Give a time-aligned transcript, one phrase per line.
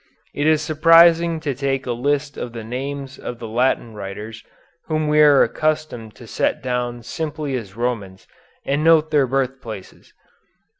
[0.33, 4.43] It is surprising to take a list of the names of the Latin writers
[4.87, 8.25] whom we are accustomed to set down simply as Romans
[8.65, 10.11] and note their birthplaces.